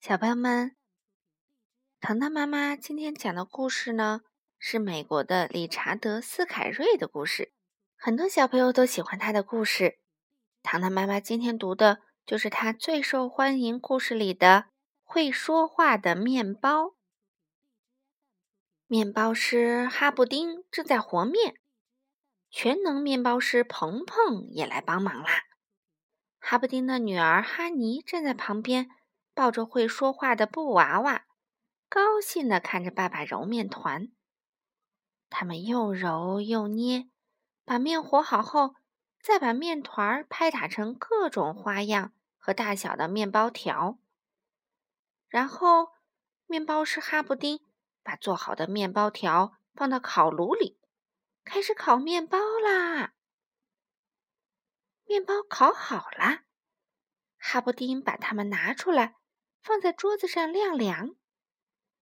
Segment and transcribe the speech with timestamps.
[0.00, 0.76] 小朋友们，
[2.00, 4.20] 糖糖妈妈今天讲的故事呢，
[4.56, 7.52] 是美国的理查德·斯凯瑞的故事。
[7.96, 9.98] 很多小朋友都喜欢他的故事。
[10.62, 14.46] 糖糖妈妈今天读的就是他最受欢迎故事里的
[15.02, 16.84] 《会说话的面包》。
[18.86, 21.56] 面包师哈布丁正在和面，
[22.48, 25.42] 全能面包师鹏鹏也来帮忙啦。
[26.38, 28.88] 哈布丁的女儿哈尼站在旁边。
[29.38, 31.24] 抱着会说话的布娃娃，
[31.88, 34.10] 高兴地看着爸爸揉面团。
[35.30, 37.08] 他们又揉又捏，
[37.64, 38.74] 把面和好后，
[39.22, 44.00] 再把面团拍打成各种花样和大小的面包条。
[45.28, 45.92] 然后，
[46.46, 47.60] 面包师哈布丁
[48.02, 50.80] 把做好的面包条放到烤炉里，
[51.44, 53.14] 开始烤面包啦。
[55.04, 56.40] 面包烤好了，
[57.36, 59.14] 哈布丁把它们拿出来。
[59.68, 61.14] 放在桌子上晾凉。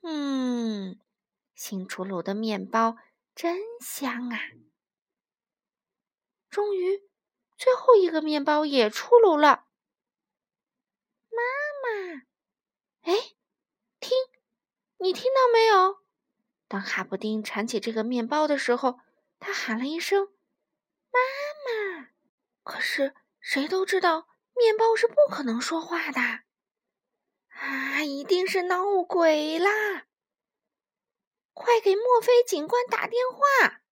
[0.00, 0.98] 嗯，
[1.54, 2.96] 新出炉的面包
[3.34, 4.40] 真香啊！
[6.48, 7.02] 终于，
[7.58, 9.66] 最后一个面包也出炉了。
[11.28, 11.42] 妈
[11.82, 12.22] 妈，
[13.02, 13.12] 哎，
[14.00, 14.16] 听，
[14.96, 15.98] 你听到没有？
[16.66, 19.00] 当哈布丁铲起这个面包的时候，
[19.38, 20.28] 他喊了一声
[21.12, 21.20] “妈
[22.00, 22.08] 妈”。
[22.64, 26.20] 可是谁都知道，面包是不可能说话的。
[27.60, 28.02] 啊！
[28.02, 30.06] 一定是闹鬼啦！
[31.52, 33.82] 快给墨菲警官打电话！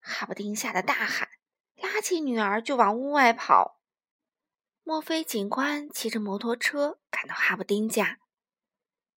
[0.00, 1.30] 哈布丁吓得大喊，
[1.76, 3.80] 拉起女儿就往屋外跑。
[4.82, 8.18] 墨菲警官骑着摩托车赶到哈布丁家，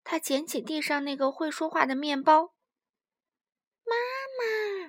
[0.06, 2.54] 他捡起地上那个会说话的面包。
[3.84, 3.96] 妈
[4.40, 4.86] 妈！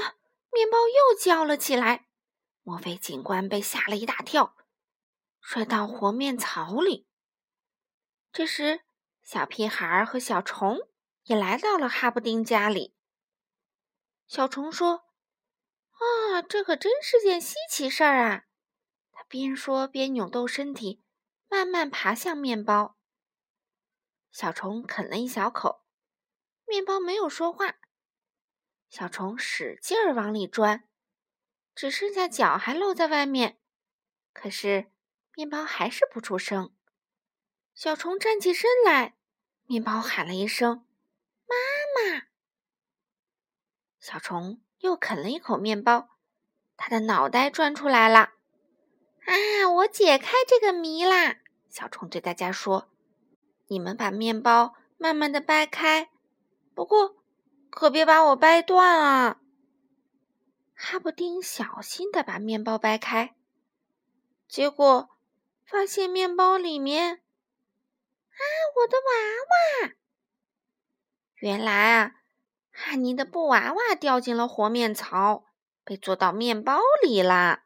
[0.00, 0.14] 啊！
[0.52, 2.06] 面包又叫了起来。
[2.62, 4.56] 墨菲警官被吓了一大跳，
[5.40, 7.08] 摔到和面槽里。
[8.30, 8.82] 这时，
[9.22, 10.78] 小屁孩和小虫
[11.24, 12.94] 也来到了哈布丁家里。
[14.26, 15.06] 小虫说
[15.98, 18.44] ：“啊，这可真是件稀奇事儿啊！”
[19.10, 21.02] 他边说边扭动身体，
[21.48, 22.96] 慢慢爬向面包。
[24.30, 25.84] 小虫啃了一小口，
[26.66, 27.76] 面包没有说话。
[28.88, 30.88] 小虫使劲儿往里钻，
[31.74, 33.58] 只剩下脚还露在外面，
[34.32, 34.92] 可是
[35.34, 36.74] 面包还是不出声。
[37.80, 39.14] 小虫站起身来，
[39.66, 40.84] 面包喊了一声
[41.46, 41.54] ：“妈
[41.94, 42.22] 妈！”
[44.00, 46.08] 小虫又啃了一口面包，
[46.76, 48.32] 它的脑袋转出来了。
[49.26, 51.36] 啊，我解开这个谜啦！
[51.68, 52.90] 小虫对大家说
[53.70, 56.10] ：“你们把面包慢慢的掰开，
[56.74, 57.22] 不过
[57.70, 59.40] 可别把我掰断啊！”
[60.74, 63.36] 哈布丁小心的把面包掰开，
[64.48, 65.10] 结果
[65.64, 67.22] 发现面包里面。
[68.38, 68.42] 啊，
[68.76, 69.94] 我的娃娃！
[71.36, 72.14] 原来啊，
[72.70, 75.44] 汉尼的布娃娃掉进了和面槽，
[75.82, 77.64] 被做到面包里啦。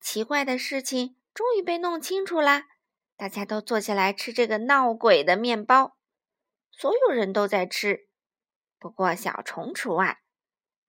[0.00, 2.68] 奇怪的事情终于被弄清楚啦！
[3.16, 5.96] 大家都坐下来吃这个闹鬼的面包，
[6.70, 8.08] 所有人都在吃，
[8.78, 10.22] 不过小虫除外。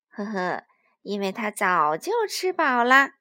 [0.10, 0.64] 呵呵，
[1.02, 3.12] 因为他早就吃饱了。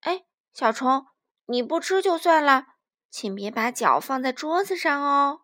[0.00, 1.06] 哎，小虫，
[1.46, 2.71] 你不吃就算了。
[3.12, 5.42] 请别把脚放在桌子上哦。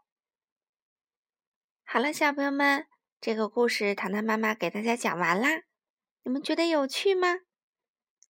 [1.85, 2.87] 好了，小朋友们，
[3.21, 5.65] 这个故事糖糖妈妈给大家讲完啦。
[6.23, 7.41] 你们觉得有趣吗？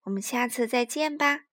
[0.02, 1.47] 我们下次再见吧。